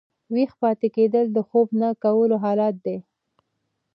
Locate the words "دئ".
2.85-2.97